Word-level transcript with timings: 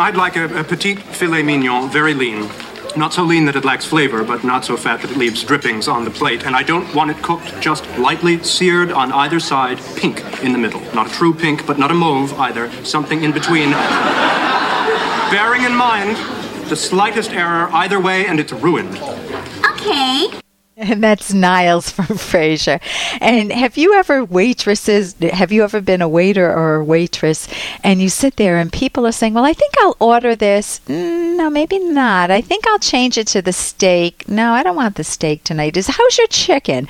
I'd 0.00 0.16
like 0.16 0.36
a, 0.36 0.60
a 0.60 0.64
petite 0.64 0.98
filet 0.98 1.42
mignon, 1.42 1.90
very 1.90 2.14
lean. 2.14 2.48
Not 2.96 3.12
so 3.12 3.22
lean 3.22 3.44
that 3.44 3.54
it 3.54 3.66
lacks 3.66 3.84
flavor, 3.84 4.24
but 4.24 4.42
not 4.42 4.64
so 4.64 4.74
fat 4.74 5.02
that 5.02 5.10
it 5.10 5.18
leaves 5.18 5.44
drippings 5.44 5.88
on 5.88 6.06
the 6.06 6.10
plate. 6.10 6.46
And 6.46 6.56
I 6.56 6.62
don't 6.62 6.92
want 6.94 7.10
it 7.10 7.22
cooked 7.22 7.60
just 7.60 7.86
lightly 7.98 8.42
seared 8.42 8.92
on 8.92 9.12
either 9.12 9.38
side, 9.38 9.78
pink 9.96 10.24
in 10.42 10.52
the 10.52 10.58
middle. 10.58 10.80
Not 10.94 11.08
a 11.08 11.10
true 11.10 11.34
pink, 11.34 11.66
but 11.66 11.78
not 11.78 11.90
a 11.90 11.94
mauve 11.94 12.32
either. 12.40 12.72
Something 12.82 13.24
in 13.24 13.32
between. 13.32 13.70
Bearing 15.30 15.64
in 15.64 15.76
mind 15.76 16.16
the 16.70 16.76
slightest 16.76 17.32
error 17.32 17.68
either 17.70 18.00
way, 18.00 18.26
and 18.26 18.40
it's 18.40 18.54
ruined. 18.54 18.96
Okay. 19.72 20.30
And 20.80 21.02
that's 21.04 21.32
Niles 21.32 21.90
from 21.90 22.06
Frasier. 22.06 22.80
And 23.20 23.52
have 23.52 23.76
you 23.76 23.94
ever 23.94 24.24
waitresses? 24.24 25.14
Have 25.20 25.52
you 25.52 25.62
ever 25.62 25.80
been 25.80 26.00
a 26.00 26.08
waiter 26.08 26.50
or 26.50 26.76
a 26.76 26.84
waitress, 26.84 27.48
and 27.84 28.00
you 28.00 28.08
sit 28.08 28.36
there 28.36 28.56
and 28.58 28.72
people 28.72 29.06
are 29.06 29.12
saying, 29.12 29.34
"Well, 29.34 29.44
I 29.44 29.52
think 29.52 29.74
I'll 29.80 29.96
order 30.00 30.34
this." 30.34 30.80
Mm, 30.88 31.36
no, 31.36 31.50
maybe 31.50 31.78
not. 31.78 32.30
I 32.30 32.40
think 32.40 32.66
I'll 32.66 32.78
change 32.78 33.18
it 33.18 33.26
to 33.28 33.42
the 33.42 33.52
steak. 33.52 34.26
No, 34.26 34.52
I 34.52 34.62
don't 34.62 34.76
want 34.76 34.96
the 34.96 35.04
steak 35.04 35.44
tonight. 35.44 35.76
Is 35.76 35.86
how's 35.86 36.16
your 36.16 36.26
chicken? 36.28 36.88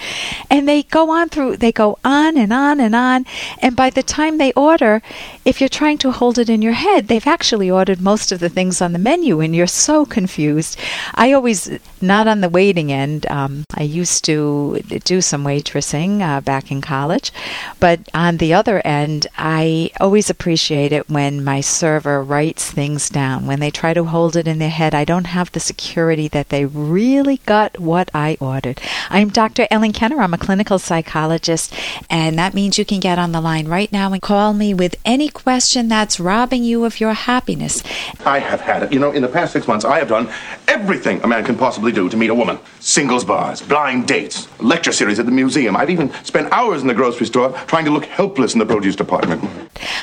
And 0.48 0.68
they 0.68 0.84
go 0.84 1.10
on 1.10 1.28
through. 1.28 1.56
They 1.56 1.72
go 1.72 1.98
on 2.04 2.36
and 2.36 2.52
on 2.52 2.80
and 2.80 2.94
on. 2.94 3.26
And 3.58 3.74
by 3.74 3.90
the 3.90 4.02
time 4.04 4.38
they 4.38 4.52
order, 4.52 5.02
if 5.44 5.60
you're 5.60 5.68
trying 5.68 5.98
to 5.98 6.12
hold 6.12 6.38
it 6.38 6.48
in 6.48 6.62
your 6.62 6.74
head, 6.74 7.08
they've 7.08 7.26
actually 7.26 7.70
ordered 7.70 8.00
most 8.00 8.30
of 8.30 8.38
the 8.38 8.48
things 8.48 8.80
on 8.80 8.92
the 8.92 8.98
menu, 8.98 9.40
and 9.40 9.54
you're 9.54 9.66
so 9.66 10.06
confused. 10.06 10.78
I 11.14 11.32
always 11.32 11.70
not 12.00 12.28
on 12.28 12.40
the 12.40 12.48
waiting 12.48 12.92
end. 12.92 13.26
Um, 13.26 13.64
I 13.80 13.84
used 13.84 14.26
to 14.26 14.82
do 15.04 15.22
some 15.22 15.42
waitressing 15.42 16.20
uh, 16.20 16.42
back 16.42 16.70
in 16.70 16.82
college, 16.82 17.32
but 17.80 18.00
on 18.12 18.36
the 18.36 18.52
other 18.52 18.82
end, 18.84 19.26
I 19.38 19.90
always 19.98 20.28
appreciate 20.28 20.92
it 20.92 21.08
when 21.08 21.42
my 21.42 21.62
server 21.62 22.22
writes 22.22 22.70
things 22.70 23.08
down. 23.08 23.46
When 23.46 23.58
they 23.58 23.70
try 23.70 23.94
to 23.94 24.04
hold 24.04 24.36
it 24.36 24.46
in 24.46 24.58
their 24.58 24.68
head, 24.68 24.94
I 24.94 25.06
don't 25.06 25.28
have 25.28 25.50
the 25.52 25.60
security 25.60 26.28
that 26.28 26.50
they 26.50 26.66
really 26.66 27.38
got 27.46 27.80
what 27.80 28.10
I 28.12 28.36
ordered. 28.38 28.82
I'm 29.08 29.30
Dr. 29.30 29.66
Ellen 29.70 29.94
Kenner. 29.94 30.20
I'm 30.20 30.34
a 30.34 30.38
clinical 30.38 30.78
psychologist, 30.78 31.72
and 32.10 32.38
that 32.38 32.52
means 32.52 32.76
you 32.76 32.84
can 32.84 33.00
get 33.00 33.18
on 33.18 33.32
the 33.32 33.40
line 33.40 33.66
right 33.66 33.90
now 33.90 34.12
and 34.12 34.20
call 34.20 34.52
me 34.52 34.74
with 34.74 34.94
any 35.06 35.30
question 35.30 35.88
that's 35.88 36.20
robbing 36.20 36.64
you 36.64 36.84
of 36.84 37.00
your 37.00 37.14
happiness. 37.14 37.82
I 38.26 38.40
have 38.40 38.60
had 38.60 38.82
it. 38.82 38.92
You 38.92 38.98
know, 38.98 39.10
in 39.10 39.22
the 39.22 39.28
past 39.28 39.54
six 39.54 39.66
months, 39.66 39.86
I 39.86 40.00
have 40.00 40.08
done 40.08 40.30
everything 40.68 41.22
a 41.22 41.26
man 41.26 41.46
can 41.46 41.56
possibly 41.56 41.92
do 41.92 42.10
to 42.10 42.16
meet 42.18 42.28
a 42.28 42.34
woman 42.34 42.58
singles 42.80 43.24
bars, 43.24 43.59
blind 43.62 44.06
dates, 44.06 44.48
lecture 44.60 44.92
series 44.92 45.18
at 45.18 45.26
the 45.26 45.32
museum. 45.32 45.76
I've 45.76 45.90
even 45.90 46.12
spent 46.24 46.52
hours 46.52 46.82
in 46.82 46.88
the 46.88 46.94
grocery 46.94 47.26
store 47.26 47.52
trying 47.66 47.84
to 47.84 47.90
look 47.90 48.04
helpless 48.04 48.52
in 48.52 48.58
the 48.58 48.66
produce 48.66 48.96
department. 48.96 49.42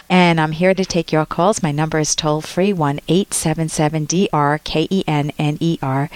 And 0.10 0.40
I'm 0.40 0.54
here 0.54 0.74
to 0.74 0.86
take 0.86 1.12
your 1.12 1.26
calls. 1.26 1.62
My 1.62 1.72
number 1.72 2.00
is 2.00 2.16
toll 2.16 2.42
free 2.42 2.74
1 2.74 3.02
877 3.08 4.06
DR 4.06 4.60
K 4.64 4.88
E 4.90 5.04
N 5.08 5.32
N 5.38 5.58
E 5.60 5.78
R. 5.82 6.10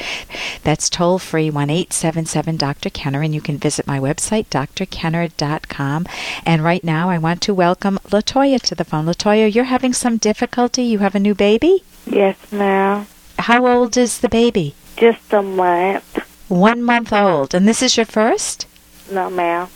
That's 0.64 0.90
toll 0.90 1.20
free 1.20 1.50
1 1.50 1.70
877 1.70 2.58
Dr. 2.58 2.90
Kenner. 2.90 3.22
And 3.22 3.36
you 3.36 3.42
can 3.42 3.58
visit 3.58 3.86
my 3.88 4.00
website, 4.00 4.48
drkenner.com. 4.48 6.08
And 6.46 6.64
right 6.64 6.84
now, 6.84 7.10
I 7.10 7.18
want 7.18 7.42
to 7.44 7.54
welcome 7.54 8.00
Latoya 8.10 8.62
to 8.62 8.76
the 8.76 8.86
phone. 8.86 9.06
Latoya, 9.06 9.54
you're 9.54 9.66
having 9.66 9.94
some 9.94 10.18
difficulty. 10.18 10.84
You 10.84 11.00
have 11.00 11.16
a 11.16 11.20
new 11.20 11.36
baby? 11.36 11.84
Yes, 12.06 12.38
ma'am. 12.52 13.08
How 13.40 13.66
old 13.68 13.98
is 13.98 14.20
the 14.20 14.30
baby? 14.30 14.76
Just 14.98 15.34
a 15.34 15.42
month. 15.42 16.11
One 16.52 16.84
month 16.84 17.14
old. 17.14 17.54
And 17.54 17.66
this 17.66 17.82
is 17.82 17.96
your 17.96 18.06
first? 18.06 18.68
No, 19.10 19.30
ma'am. 19.30 19.70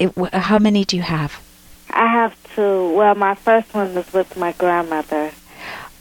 It, 0.00 0.12
how 0.34 0.58
many 0.58 0.84
do 0.84 0.96
you 0.96 1.02
have? 1.02 1.40
I 1.88 2.08
have 2.08 2.34
two. 2.52 2.90
Well, 2.90 3.14
my 3.14 3.36
first 3.36 3.72
one 3.72 3.94
was 3.94 4.12
with 4.12 4.36
my 4.36 4.50
grandmother. 4.50 5.30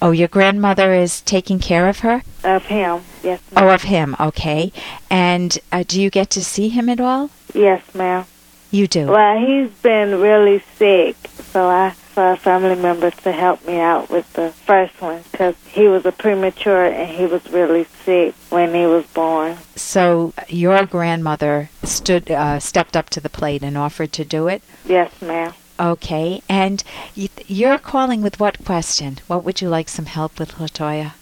Oh, 0.02 0.10
your 0.10 0.28
grandmother 0.28 0.96
is 0.96 1.22
taking 1.22 1.60
care 1.60 1.88
of 1.88 2.00
her? 2.00 2.24
Of 2.44 2.66
him. 2.66 3.04
Yes, 3.22 3.40
ma'am. 3.52 3.64
Oh, 3.64 3.70
of 3.70 3.84
him. 3.84 4.16
Okay. 4.20 4.72
And 5.12 5.60
uh, 5.72 5.84
do 5.88 6.02
you 6.02 6.10
get 6.10 6.32
to 6.32 6.44
see 6.44 6.70
him 6.70 6.90
at 6.90 7.00
all? 7.00 7.30
Yes, 7.54 7.84
ma'am. 7.94 8.26
You 8.72 8.88
do. 8.88 9.06
Well, 9.06 9.38
he's 9.38 9.70
been 9.84 10.20
really 10.20 10.64
sick, 10.80 11.18
so 11.52 11.68
I 11.68 11.94
family 12.38 12.76
member 12.76 13.12
to 13.12 13.32
help 13.32 13.66
me 13.66 13.80
out 13.80 14.10
with 14.10 14.32
the 14.34 14.52
first 14.52 15.02
one 15.02 15.24
because 15.32 15.56
he 15.68 15.88
was 15.88 16.06
a 16.06 16.12
premature 16.12 16.86
and 16.86 17.10
he 17.10 17.26
was 17.26 17.46
really 17.52 17.86
sick 18.04 18.34
when 18.50 18.74
he 18.74 18.86
was 18.86 19.06
born. 19.08 19.58
So 19.76 20.34
your 20.48 20.86
grandmother 20.86 21.70
stood, 21.84 22.32
uh, 22.32 22.60
stepped 22.60 22.96
up 22.96 23.10
to 23.12 23.20
the 23.20 23.30
plate 23.30 23.64
and 23.64 23.78
offered 23.78 24.12
to 24.14 24.26
do 24.26 24.48
it. 24.48 24.64
Yes, 24.86 25.12
ma'am. 25.22 25.54
Okay. 25.80 26.42
And 26.48 26.84
you, 27.14 27.30
you're 27.48 27.78
calling 27.78 28.22
with 28.22 28.40
what 28.40 28.64
question? 28.64 29.20
What 29.28 29.44
would 29.44 29.62
you 29.62 29.70
like 29.70 29.90
some 29.90 30.06
help 30.06 30.40
with, 30.40 30.54
Latoya? 30.54 31.14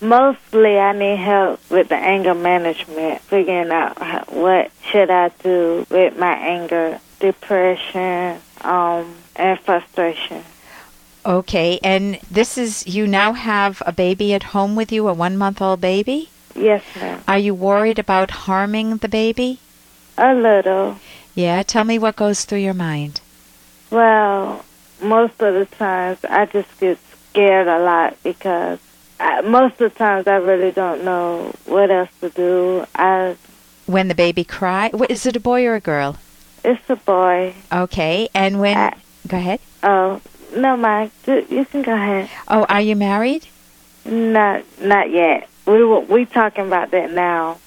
Mostly, 0.00 0.78
I 0.78 0.92
need 0.92 1.16
help 1.16 1.60
with 1.70 1.88
the 1.88 1.96
anger 1.96 2.34
management, 2.34 3.20
figuring 3.22 3.70
out 3.70 4.32
what 4.32 4.70
should 4.90 5.10
I 5.10 5.28
do 5.42 5.86
with 5.88 6.18
my 6.18 6.34
anger, 6.34 7.00
depression, 7.20 8.40
um, 8.64 9.14
and 9.36 9.58
frustration. 9.60 10.44
Okay. 11.24 11.78
And 11.82 12.18
this 12.30 12.58
is 12.58 12.86
you 12.86 13.06
now 13.06 13.32
have 13.32 13.82
a 13.86 13.92
baby 13.92 14.34
at 14.34 14.42
home 14.54 14.74
with 14.74 14.90
you, 14.90 15.08
a 15.08 15.12
one 15.12 15.36
month 15.36 15.62
old 15.62 15.80
baby. 15.80 16.30
Yes, 16.54 16.82
ma'am. 16.96 17.22
Are 17.26 17.38
you 17.38 17.54
worried 17.54 17.98
about 17.98 18.30
harming 18.30 18.98
the 18.98 19.08
baby? 19.08 19.58
A 20.18 20.34
little. 20.34 20.98
Yeah. 21.34 21.62
Tell 21.62 21.84
me 21.84 21.98
what 21.98 22.16
goes 22.16 22.44
through 22.44 22.58
your 22.58 22.74
mind. 22.74 23.20
Well, 23.90 24.64
most 25.00 25.40
of 25.40 25.54
the 25.54 25.66
times 25.66 26.24
I 26.24 26.46
just 26.46 26.78
get 26.80 26.98
scared 27.30 27.68
a 27.68 27.78
lot 27.78 28.16
because 28.22 28.78
I, 29.18 29.40
most 29.42 29.80
of 29.80 29.92
the 29.92 29.98
times 29.98 30.26
I 30.26 30.36
really 30.36 30.72
don't 30.72 31.04
know 31.04 31.54
what 31.66 31.90
else 31.90 32.10
to 32.20 32.30
do. 32.30 32.86
I 32.94 33.36
When 33.86 34.08
the 34.08 34.14
baby 34.14 34.44
cry, 34.44 34.90
what, 34.92 35.10
is 35.10 35.26
it 35.26 35.36
a 35.36 35.40
boy 35.40 35.64
or 35.66 35.74
a 35.74 35.80
girl? 35.80 36.18
It's 36.64 36.88
a 36.88 36.96
boy. 36.96 37.54
Okay. 37.72 38.28
And 38.34 38.60
when 38.60 38.76
Uh, 38.76 38.90
go 39.26 39.36
ahead. 39.36 39.60
Oh 39.82 40.20
no, 40.56 40.76
Mike, 40.76 41.10
you 41.26 41.64
can 41.70 41.82
go 41.82 41.94
ahead. 41.94 42.28
Oh, 42.48 42.64
are 42.68 42.80
you 42.80 42.96
married? 42.96 43.46
Not 44.04 44.64
not 44.80 45.10
yet. 45.10 45.48
We 45.66 45.84
were, 45.84 46.00
we 46.00 46.24
talking 46.26 46.66
about 46.66 46.90
that 46.90 47.12
now. 47.12 47.58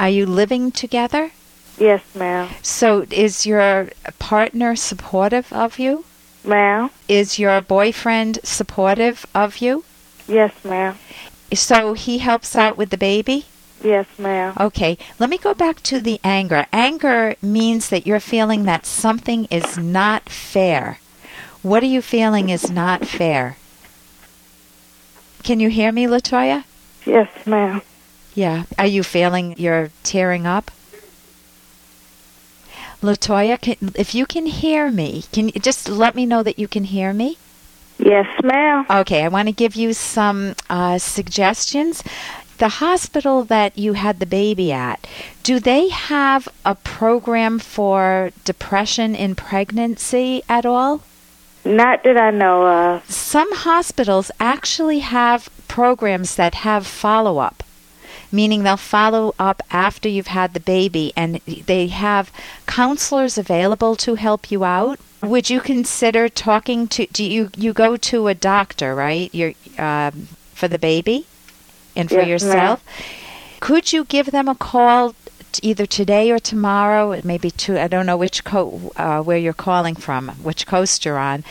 Are 0.00 0.08
you 0.08 0.26
living 0.26 0.70
together? 0.72 1.30
Yes, 1.78 2.02
ma'am. 2.14 2.48
So 2.62 3.06
is 3.10 3.46
your 3.46 3.88
partner 4.18 4.74
supportive 4.76 5.52
of 5.52 5.78
you? 5.78 6.04
Ma'am. 6.44 6.90
Is 7.08 7.38
your 7.38 7.60
boyfriend 7.60 8.38
supportive 8.42 9.26
of 9.34 9.58
you? 9.58 9.84
Yes, 10.26 10.52
ma'am. 10.64 10.98
So 11.54 11.92
he 11.92 12.18
helps 12.18 12.56
out 12.56 12.76
with 12.76 12.90
the 12.90 12.96
baby? 12.98 13.44
Yes, 13.82 14.06
ma'am. 14.18 14.54
Okay, 14.58 14.96
let 15.18 15.28
me 15.28 15.38
go 15.38 15.54
back 15.54 15.80
to 15.82 16.00
the 16.00 16.20
anger. 16.22 16.66
Anger 16.72 17.34
means 17.42 17.88
that 17.88 18.06
you're 18.06 18.20
feeling 18.20 18.64
that 18.64 18.86
something 18.86 19.46
is 19.46 19.76
not 19.76 20.28
fair. 20.28 20.98
What 21.62 21.82
are 21.82 21.86
you 21.86 22.02
feeling 22.02 22.48
is 22.48 22.70
not 22.70 23.06
fair? 23.06 23.56
Can 25.42 25.60
you 25.60 25.68
hear 25.68 25.90
me, 25.90 26.06
Latoya? 26.06 26.64
Yes, 27.04 27.28
ma'am. 27.46 27.82
Yeah. 28.34 28.64
Are 28.78 28.86
you 28.86 29.02
feeling 29.02 29.54
you're 29.58 29.90
tearing 30.02 30.46
up? 30.46 30.70
Latoya, 33.02 33.60
can, 33.60 33.76
if 33.96 34.14
you 34.14 34.26
can 34.26 34.46
hear 34.46 34.90
me, 34.90 35.24
can 35.32 35.48
you 35.48 35.60
just 35.60 35.88
let 35.88 36.14
me 36.14 36.24
know 36.24 36.44
that 36.44 36.58
you 36.58 36.68
can 36.68 36.84
hear 36.84 37.12
me? 37.12 37.36
Yes, 37.98 38.26
ma'am. 38.42 38.86
Okay, 38.88 39.24
I 39.24 39.28
want 39.28 39.48
to 39.48 39.52
give 39.52 39.74
you 39.74 39.92
some 39.92 40.54
uh, 40.70 40.98
suggestions. 40.98 42.02
The 42.62 42.78
hospital 42.78 43.42
that 43.46 43.76
you 43.76 43.94
had 43.94 44.20
the 44.20 44.24
baby 44.24 44.70
at, 44.70 45.04
do 45.42 45.58
they 45.58 45.88
have 45.88 46.48
a 46.64 46.76
program 46.76 47.58
for 47.58 48.30
depression 48.44 49.16
in 49.16 49.34
pregnancy 49.34 50.44
at 50.48 50.64
all? 50.64 51.00
Not 51.64 52.04
that 52.04 52.16
I 52.16 52.30
know 52.30 52.64
of. 52.64 53.10
Some 53.10 53.52
hospitals 53.52 54.30
actually 54.38 55.00
have 55.00 55.50
programs 55.66 56.36
that 56.36 56.54
have 56.62 56.86
follow 56.86 57.38
up, 57.38 57.64
meaning 58.30 58.62
they'll 58.62 58.76
follow 58.76 59.34
up 59.40 59.60
after 59.72 60.08
you've 60.08 60.28
had 60.28 60.54
the 60.54 60.60
baby 60.60 61.12
and 61.16 61.40
they 61.44 61.88
have 61.88 62.30
counselors 62.68 63.36
available 63.36 63.96
to 63.96 64.14
help 64.14 64.52
you 64.52 64.62
out. 64.62 65.00
Would 65.20 65.50
you 65.50 65.60
consider 65.60 66.28
talking 66.28 66.86
to 66.94 67.06
do 67.06 67.24
you 67.24 67.50
you 67.56 67.72
go 67.72 67.96
to 67.96 68.28
a 68.28 68.36
doctor, 68.36 68.94
right? 68.94 69.34
You're 69.34 69.54
um, 69.78 70.28
for 70.54 70.68
the 70.68 70.78
baby 70.78 71.26
and 71.96 72.08
for 72.08 72.16
Yes, 72.22 72.22
ma'am. 72.22 72.28
yourself. 72.30 72.84
Could 73.60 73.92
you 73.92 74.04
give 74.04 74.30
them 74.32 74.48
a 74.48 74.54
call 74.54 75.14
t- 75.52 75.68
either 75.68 75.86
today 75.86 76.30
or 76.30 76.38
tomorrow? 76.38 77.20
Maybe 77.24 77.50
to 77.52 77.80
I 77.80 77.88
don't 77.88 78.06
know 78.06 78.16
which 78.16 78.44
co- 78.44 78.92
uh, 78.96 79.22
where 79.22 79.38
you're 79.38 79.52
calling 79.52 79.94
from, 79.94 80.28
which 80.42 80.66
coast 80.66 81.04
you're 81.04 81.18
on. 81.18 81.44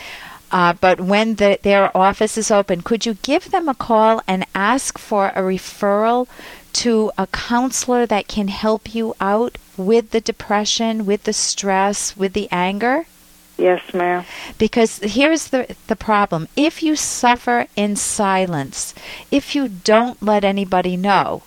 Uh, 0.52 0.74
but 0.74 1.00
when 1.00 1.36
the, 1.36 1.58
their 1.64 1.96
office 1.96 2.38
is 2.38 2.52
open, 2.52 2.82
could 2.82 3.06
you 3.06 3.14
give 3.22 3.52
them 3.52 3.70
a 3.70 3.74
call 3.74 4.22
and 4.28 4.46
ask 4.54 4.98
for 4.98 5.28
a 5.30 5.42
referral 5.42 6.28
to 6.74 7.10
a 7.18 7.26
counselor 7.28 8.06
that 8.06 8.28
can 8.28 8.50
help 8.50 8.94
you 8.94 9.16
out 9.22 9.58
with 9.78 10.12
the 10.12 10.20
depression, 10.20 11.06
with 11.06 11.24
the 11.24 11.32
stress, 11.32 12.18
with 12.18 12.34
the 12.34 12.50
anger? 12.52 13.06
Yes, 13.58 13.94
ma'am. 13.94 14.26
Because 14.58 15.00
here's 15.00 15.50
the 15.50 15.76
the 15.88 15.96
problem. 15.96 16.48
If 16.56 16.82
you 16.82 16.96
suffer 16.96 17.68
in 17.76 17.96
silence, 17.96 18.96
if 19.30 19.56
you 19.56 19.68
don't 19.68 20.22
let 20.22 20.44
anybody 20.44 20.98
know, 20.98 21.44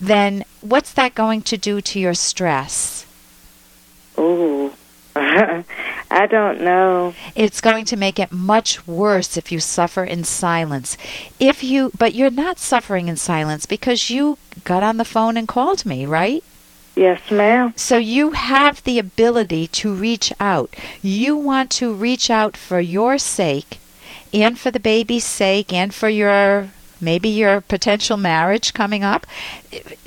then 0.00 0.44
what's 0.60 0.92
that 0.92 1.14
going 1.14 1.42
to 1.42 1.56
do 1.56 1.80
to 1.80 1.98
your 1.98 2.14
stress? 2.14 3.06
Ooh. 4.18 4.72
I 5.16 6.26
don't 6.28 6.60
know. 6.60 7.14
It's 7.34 7.60
going 7.60 7.84
to 7.86 7.96
make 7.96 8.18
it 8.18 8.30
much 8.30 8.86
worse 8.86 9.36
if 9.36 9.50
you 9.50 9.58
suffer 9.58 10.04
in 10.04 10.24
silence. 10.24 10.96
If 11.40 11.64
you 11.64 11.90
but 11.98 12.14
you're 12.14 12.30
not 12.30 12.58
suffering 12.58 13.08
in 13.08 13.16
silence 13.16 13.66
because 13.66 14.08
you 14.10 14.38
got 14.64 14.82
on 14.82 14.98
the 14.98 15.04
phone 15.04 15.36
and 15.36 15.48
called 15.48 15.84
me, 15.84 16.06
right? 16.06 16.44
Yes, 17.00 17.30
ma'am. 17.30 17.72
So 17.76 17.96
you 17.96 18.32
have 18.32 18.84
the 18.84 18.98
ability 18.98 19.68
to 19.68 19.94
reach 19.94 20.34
out. 20.38 20.76
You 21.00 21.34
want 21.34 21.70
to 21.80 21.94
reach 21.94 22.28
out 22.28 22.58
for 22.58 22.78
your 22.78 23.16
sake 23.16 23.78
and 24.34 24.58
for 24.58 24.70
the 24.70 24.78
baby's 24.78 25.24
sake 25.24 25.72
and 25.72 25.94
for 25.94 26.10
your 26.10 26.68
maybe 27.00 27.30
your 27.30 27.62
potential 27.62 28.18
marriage 28.18 28.74
coming 28.74 29.02
up 29.02 29.26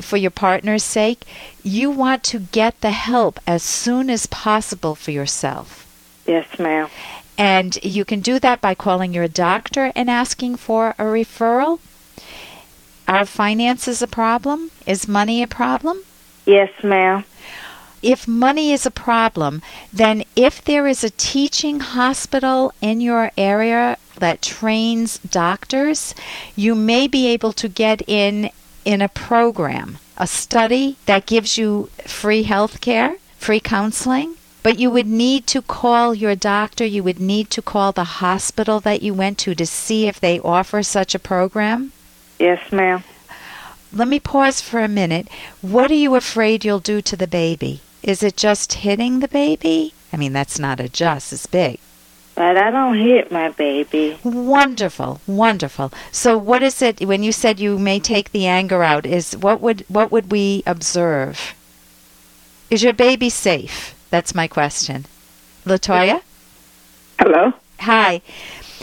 for 0.01 0.17
your 0.17 0.29
partner's 0.29 0.83
sake. 0.83 1.25
You 1.63 1.89
want 1.89 2.23
to 2.25 2.37
get 2.37 2.79
the 2.81 2.91
help 2.91 3.39
as 3.47 3.63
soon 3.63 4.11
as 4.11 4.27
possible 4.27 4.93
for 4.93 5.09
yourself. 5.09 5.87
Yes, 6.27 6.59
ma'am. 6.59 6.89
And 7.39 7.83
you 7.83 8.05
can 8.05 8.19
do 8.19 8.37
that 8.37 8.61
by 8.61 8.75
calling 8.75 9.15
your 9.15 9.27
doctor 9.27 9.91
and 9.95 10.11
asking 10.11 10.57
for 10.57 10.89
a 10.99 11.05
referral. 11.05 11.79
Are 13.07 13.25
finances 13.25 14.03
a 14.03 14.07
problem? 14.07 14.69
Is 14.85 15.07
money 15.07 15.41
a 15.41 15.47
problem? 15.47 16.03
Yes, 16.45 16.71
ma'am. 16.83 17.25
If 18.01 18.27
money 18.27 18.73
is 18.73 18.85
a 18.85 18.91
problem, 18.91 19.61
then 19.93 20.23
if 20.35 20.63
there 20.63 20.87
is 20.87 21.03
a 21.03 21.09
teaching 21.09 21.79
hospital 21.79 22.73
in 22.81 22.99
your 22.99 23.31
area 23.37 23.97
that 24.17 24.41
trains 24.41 25.19
doctors, 25.19 26.13
you 26.55 26.75
may 26.75 27.07
be 27.07 27.27
able 27.27 27.53
to 27.53 27.69
get 27.69 28.01
in 28.07 28.51
in 28.83 29.01
a 29.01 29.07
program, 29.07 29.99
a 30.17 30.27
study 30.27 30.97
that 31.05 31.25
gives 31.25 31.57
you 31.57 31.89
free 32.05 32.43
health 32.43 32.81
care, 32.81 33.15
free 33.37 33.61
counseling. 33.61 34.35
But 34.63 34.79
you 34.79 34.89
would 34.91 35.07
need 35.07 35.47
to 35.47 35.61
call 35.61 36.13
your 36.13 36.35
doctor, 36.35 36.85
you 36.85 37.03
would 37.03 37.19
need 37.19 37.49
to 37.51 37.61
call 37.61 37.91
the 37.91 38.19
hospital 38.25 38.79
that 38.81 39.01
you 39.01 39.13
went 39.13 39.37
to 39.39 39.55
to 39.55 39.65
see 39.65 40.07
if 40.07 40.19
they 40.19 40.39
offer 40.39 40.83
such 40.83 41.15
a 41.15 41.19
program. 41.19 41.91
Yes, 42.39 42.71
ma'am. 42.71 43.03
Let 43.95 44.07
me 44.07 44.19
pause 44.19 44.59
for 44.59 44.79
a 44.79 44.87
minute. 44.87 45.27
What 45.61 45.91
are 45.91 45.95
you 45.95 46.15
afraid 46.15 46.65
you'll 46.65 46.79
do 46.79 46.99
to 47.01 47.15
the 47.15 47.27
baby? 47.27 47.81
Is 48.01 48.23
it 48.23 48.35
just 48.35 48.73
hitting 48.73 49.19
the 49.19 49.27
baby? 49.27 49.93
I 50.11 50.17
mean, 50.17 50.33
that's 50.33 50.57
not 50.57 50.79
a 50.79 50.89
just, 50.89 51.31
it's 51.31 51.45
big. 51.45 51.79
But 52.33 52.57
I 52.57 52.71
don't 52.71 52.97
hit 52.97 53.31
my 53.31 53.49
baby. 53.49 54.17
Wonderful, 54.23 55.21
wonderful. 55.27 55.93
So 56.11 56.35
what 56.37 56.63
is 56.63 56.81
it 56.81 57.05
when 57.05 57.21
you 57.21 57.31
said 57.31 57.59
you 57.59 57.77
may 57.77 57.99
take 57.99 58.31
the 58.31 58.47
anger 58.47 58.81
out 58.81 59.05
is 59.05 59.37
what 59.37 59.61
would 59.61 59.85
what 59.87 60.11
would 60.11 60.31
we 60.31 60.63
observe? 60.65 61.53
Is 62.71 62.81
your 62.81 62.93
baby 62.93 63.29
safe? 63.29 63.93
That's 64.09 64.33
my 64.33 64.47
question. 64.47 65.05
Latoya? 65.65 66.21
Hello. 67.19 67.53
Hi. 67.81 68.21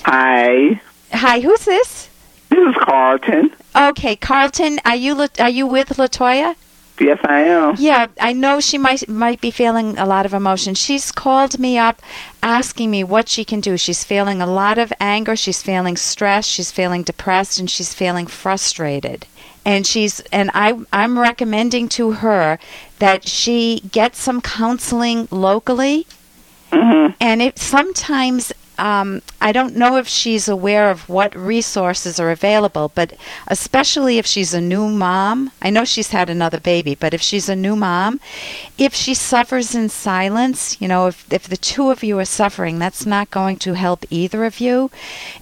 Hi. 0.05 0.81
Hi, 1.13 1.41
who's 1.41 1.65
this? 1.65 2.10
This 2.51 2.59
is 2.59 2.75
Carlton. 2.83 3.53
Okay, 3.75 4.17
Carlton, 4.17 4.81
are 4.85 4.97
you 4.97 5.29
are 5.39 5.49
you 5.49 5.67
with 5.67 5.91
Latoya? 5.91 6.57
Yes, 7.01 7.19
I 7.25 7.41
am. 7.45 7.77
Yeah, 7.79 8.09
I 8.21 8.35
know 8.35 8.61
she 8.61 8.77
might 8.77 9.09
might 9.09 9.41
be 9.41 9.51
feeling 9.51 9.97
a 9.97 10.05
lot 10.05 10.27
of 10.27 10.35
emotion. 10.35 10.75
She's 10.75 11.11
called 11.11 11.59
me 11.59 11.79
up 11.79 12.03
asking 12.43 12.91
me 12.91 13.03
what 13.05 13.29
she 13.29 13.45
can 13.45 13.61
do. 13.61 13.79
She's 13.79 14.05
feeling 14.05 14.43
a 14.43 14.47
lot 14.47 14.77
of 14.77 14.93
anger, 15.01 15.35
she's 15.35 15.63
feeling 15.63 15.97
stress, 15.97 16.47
she's 16.47 16.71
feeling 16.71 17.03
depressed 17.03 17.59
and 17.59 17.71
she's 17.71 17.95
feeling 17.95 18.27
frustrated. 18.27 19.27
And 19.65 19.87
she's 19.87 20.21
and 20.33 20.51
I 20.53 20.79
I'm 20.93 21.19
recommending 21.19 21.89
to 21.91 22.13
her 22.13 22.59
that 22.99 23.27
she 23.27 23.81
get 23.91 24.15
some 24.15 24.43
counseling 24.43 25.27
locally. 25.31 26.07
Mm-hmm. 26.71 27.15
And 27.21 27.41
it 27.41 27.59
sometimes 27.59 28.53
um, 28.81 29.21
I 29.43 29.53
don't 29.53 29.77
know 29.77 29.97
if 29.99 30.09
she's 30.09 30.49
aware 30.49 30.91
of 30.91 31.07
what 31.07 31.37
resources 31.37 32.19
are 32.19 32.31
available, 32.31 32.91
but 32.95 33.13
especially 33.47 34.17
if 34.17 34.25
she's 34.25 34.55
a 34.55 34.61
new 34.61 34.89
mom, 34.89 35.53
I 35.61 35.69
know 35.69 35.85
she's 35.85 36.13
had 36.13 36.31
another 36.31 36.59
baby, 36.59 36.95
but 36.95 37.13
if 37.13 37.21
she's 37.21 37.51
a 37.51 37.55
new 37.55 37.77
mom, 37.77 38.21
if 38.79 38.95
she 38.95 39.13
suffers 39.13 39.75
in 39.75 39.91
silence, 39.91 40.81
you 40.81 40.89
know, 40.89 41.09
if, 41.09 41.31
if 41.31 41.47
the 41.47 41.59
two 41.59 41.91
of 41.91 42.03
you 42.03 42.19
are 42.19 42.25
suffering, 42.25 42.79
that's 42.79 43.05
not 43.05 43.31
going 43.31 43.59
to 43.59 43.75
help 43.75 44.07
either 44.09 44.47
of 44.47 44.61
you. 44.61 44.91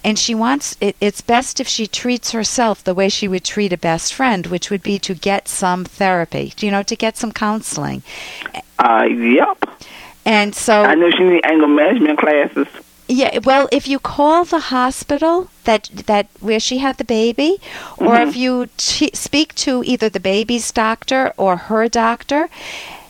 And 0.03 0.19
she 0.19 0.35
wants, 0.35 0.75
it, 0.81 0.97
it's 0.99 1.21
best 1.21 1.61
if 1.61 1.67
she 1.67 1.87
treats 1.87 2.31
herself 2.31 2.83
the 2.83 2.93
way 2.93 3.07
she 3.07 3.29
would 3.29 3.45
treat 3.45 3.71
a 3.71 3.77
best 3.77 4.13
friend, 4.13 4.47
which 4.47 4.69
would 4.69 4.83
be 4.83 4.99
to 4.99 5.13
get 5.13 5.47
some 5.47 5.85
therapy, 5.85 6.53
you 6.59 6.71
know, 6.71 6.83
to 6.83 6.95
get 6.95 7.15
some 7.15 7.31
counseling. 7.31 8.03
Uh, 8.77 9.07
yep. 9.09 9.63
And 10.25 10.53
so. 10.53 10.83
I 10.83 10.95
know 10.95 11.09
she 11.09 11.23
need 11.23 11.45
anger 11.45 11.67
management 11.67 12.19
classes. 12.19 12.67
Yeah, 13.11 13.39
well, 13.43 13.67
if 13.71 13.87
you 13.87 13.97
call 13.97 14.45
the 14.45 14.59
hospital 14.59 15.49
that 15.63 15.89
that 16.05 16.27
where 16.41 16.59
she 16.59 16.77
had 16.77 16.97
the 16.99 17.03
baby, 17.03 17.57
or 17.97 18.13
Mhm. 18.15 18.27
if 18.27 18.35
you 18.35 18.69
t- 18.77 19.09
speak 19.15 19.55
to 19.65 19.83
either 19.83 20.09
the 20.09 20.19
baby's 20.19 20.71
doctor 20.71 21.33
or 21.35 21.57
her 21.57 21.89
doctor, 21.89 22.49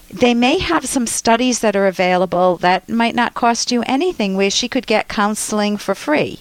they 0.09 0.33
may 0.33 0.57
have 0.57 0.85
some 0.85 1.05
studies 1.05 1.59
that 1.59 1.75
are 1.75 1.85
available 1.85 2.55
that 2.57 2.87
might 2.87 3.13
not 3.13 3.33
cost 3.33 3.73
you 3.73 3.83
anything, 3.87 4.37
where 4.37 4.49
she 4.49 4.69
could 4.69 4.87
get 4.87 5.09
counseling 5.09 5.75
for 5.75 5.93
free. 5.93 6.39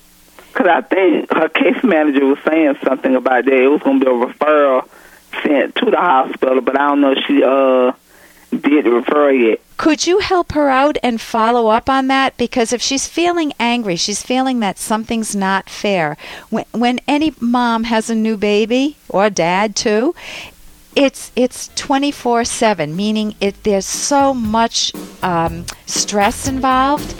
Because 0.52 0.68
I 0.68 0.80
think 0.82 1.32
her 1.34 1.48
case 1.48 1.82
manager 1.82 2.26
was 2.26 2.38
saying 2.48 2.76
something 2.84 3.16
about 3.16 3.44
that. 3.46 3.52
It 3.54 3.66
was 3.68 3.82
going 3.82 3.98
to 3.98 4.04
be 4.06 4.10
a 4.10 4.14
referral 4.26 4.84
sent 5.42 5.74
to 5.76 5.90
the 5.90 5.96
hospital, 5.96 6.60
but 6.60 6.78
I 6.78 6.88
don't 6.88 7.00
know 7.00 7.12
if 7.12 7.24
she 7.26 7.42
uh 7.42 7.90
did 8.50 8.86
yet. 8.86 9.60
Could 9.76 10.06
you 10.06 10.18
help 10.18 10.52
her 10.52 10.68
out 10.68 10.98
and 11.02 11.20
follow 11.20 11.68
up 11.68 11.88
on 11.88 12.08
that? 12.08 12.36
Because 12.36 12.72
if 12.72 12.82
she's 12.82 13.06
feeling 13.06 13.52
angry, 13.60 13.96
she's 13.96 14.22
feeling 14.22 14.60
that 14.60 14.78
something's 14.78 15.36
not 15.36 15.70
fair. 15.70 16.16
When, 16.50 16.64
when 16.72 17.00
any 17.06 17.34
mom 17.40 17.84
has 17.84 18.10
a 18.10 18.14
new 18.14 18.36
baby, 18.36 18.96
or 19.08 19.30
dad 19.30 19.76
too, 19.76 20.14
it's 20.96 21.30
it's 21.36 21.70
24 21.76 22.44
7 22.44 22.96
meaning 22.96 23.34
it 23.40 23.62
there's 23.62 23.86
so 23.86 24.34
much 24.34 24.92
um, 25.22 25.64
stress 25.86 26.48
involved 26.48 27.14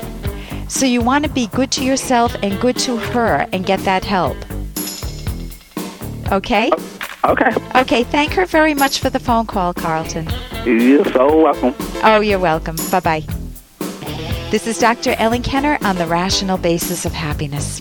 so 0.69 0.85
you 0.85 1.01
want 1.01 1.25
to 1.25 1.31
be 1.31 1.47
good 1.49 1.71
to 1.71 1.85
yourself 1.85 2.35
and 2.43 2.61
good 2.61 2.77
to 2.77 2.97
her 2.97 3.47
and 3.53 3.67
get 3.67 3.79
that 3.81 4.05
help 4.05 4.37
okay 6.33 6.73
Okay. 7.29 7.51
okay 7.77 8.05
thank 8.05 8.33
her 8.33 8.47
very 8.47 8.73
much 8.75 9.01
for 9.01 9.11
the 9.11 9.21
phone 9.21 9.47
call 9.47 9.75
carlton 9.75 10.27
You're 10.65 11.05
so 11.13 11.43
welcome. 11.43 11.75
Oh, 12.03 12.21
you're 12.21 12.39
welcome. 12.39 12.77
Bye 12.91 13.01
bye. 13.01 13.23
This 14.51 14.67
is 14.67 14.79
Dr. 14.79 15.15
Ellen 15.19 15.43
Kenner 15.43 15.77
on 15.83 15.97
the 15.97 16.07
rational 16.07 16.57
basis 16.57 17.05
of 17.05 17.13
happiness. 17.13 17.79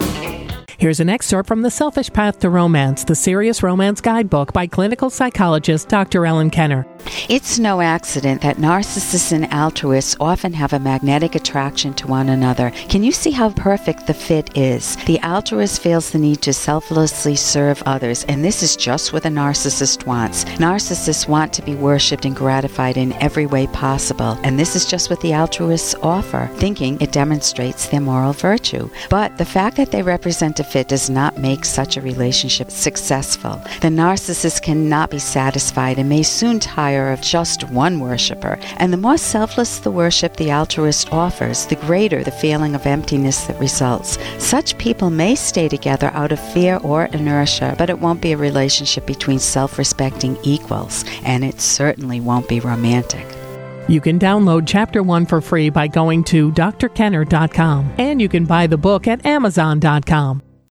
Here's 0.77 0.99
an 0.99 1.09
excerpt 1.09 1.47
from 1.47 1.61
The 1.63 1.71
Selfish 1.71 2.11
Path 2.13 2.39
to 2.39 2.49
Romance, 2.49 3.03
the 3.03 3.15
Serious 3.15 3.63
Romance 3.63 3.99
Guidebook 3.99 4.53
by 4.53 4.67
clinical 4.67 5.09
psychologist 5.09 5.87
Dr. 5.89 6.25
Ellen 6.25 6.49
Kenner. 6.49 6.85
It's 7.29 7.59
no 7.59 7.81
accident 7.81 8.41
that 8.43 8.55
narcissists 8.55 9.33
and 9.33 9.51
altruists 9.51 10.15
often 10.17 10.53
have 10.53 10.71
a 10.71 10.79
magnetic 10.79 11.35
attraction 11.35 11.93
to 11.95 12.07
one 12.07 12.29
another. 12.29 12.71
Can 12.87 13.03
you 13.03 13.11
see 13.11 13.31
how 13.31 13.49
perfect 13.49 14.07
the 14.07 14.13
fit 14.13 14.55
is? 14.55 14.95
The 15.07 15.19
altruist 15.19 15.81
feels 15.81 16.09
the 16.09 16.19
need 16.19 16.41
to 16.43 16.53
selflessly 16.53 17.35
serve 17.35 17.83
others, 17.85 18.23
and 18.29 18.45
this 18.45 18.63
is 18.63 18.77
just 18.77 19.11
what 19.11 19.25
a 19.25 19.27
narcissist 19.27 20.05
wants. 20.05 20.45
Narcissists 20.45 21.27
want 21.27 21.51
to 21.51 21.61
be 21.61 21.75
worshipped 21.75 22.23
and 22.23 22.33
gratified 22.33 22.95
in 22.95 23.11
every 23.21 23.45
way 23.45 23.67
possible, 23.67 24.39
and 24.43 24.57
this 24.57 24.73
is 24.77 24.85
just 24.85 25.09
what 25.09 25.19
the 25.19 25.33
altruists 25.33 25.95
offer, 26.01 26.49
thinking 26.53 26.97
it 27.01 27.11
demonstrates 27.11 27.89
their 27.89 27.99
moral 27.99 28.31
virtue. 28.31 28.89
But 29.09 29.37
the 29.37 29.43
fact 29.43 29.75
that 29.75 29.91
they 29.91 30.01
represent 30.01 30.61
a 30.61 30.63
fit 30.63 30.87
does 30.87 31.09
not 31.09 31.37
make 31.37 31.65
such 31.65 31.97
a 31.97 32.01
relationship 32.01 32.71
successful. 32.71 33.61
The 33.81 33.89
narcissist 33.89 34.61
cannot 34.61 35.09
be 35.09 35.19
satisfied 35.19 35.99
and 35.99 36.07
may 36.07 36.23
soon 36.23 36.61
tire 36.61 37.11
of 37.11 37.16
just 37.21 37.63
one 37.65 37.99
worshiper. 37.99 38.59
And 38.77 38.91
the 38.91 38.97
more 38.97 39.17
selfless 39.17 39.79
the 39.79 39.91
worship 39.91 40.35
the 40.35 40.51
altruist 40.51 41.11
offers, 41.11 41.65
the 41.65 41.75
greater 41.75 42.23
the 42.23 42.31
feeling 42.31 42.75
of 42.75 42.85
emptiness 42.85 43.45
that 43.45 43.59
results. 43.59 44.17
Such 44.37 44.77
people 44.77 45.09
may 45.09 45.35
stay 45.35 45.67
together 45.67 46.11
out 46.13 46.31
of 46.31 46.39
fear 46.53 46.77
or 46.77 47.05
inertia, 47.05 47.75
but 47.77 47.89
it 47.89 47.99
won't 47.99 48.21
be 48.21 48.31
a 48.33 48.37
relationship 48.37 49.05
between 49.05 49.39
self 49.39 49.77
respecting 49.77 50.37
equals, 50.43 51.05
and 51.23 51.43
it 51.43 51.61
certainly 51.61 52.19
won't 52.19 52.47
be 52.47 52.59
romantic. 52.59 53.25
You 53.87 54.01
can 54.01 54.19
download 54.19 54.63
Chapter 54.67 55.01
1 55.01 55.25
for 55.25 55.39
free 55.39 55.69
by 55.69 55.87
going 55.87 56.23
to 56.25 56.51
drkenner.com, 56.51 57.93
and 57.97 58.21
you 58.21 58.27
can 58.29 58.45
buy 58.45 58.67
the 58.67 58.77
book 58.77 59.07
at 59.07 59.25
amazon.com. 59.25 60.46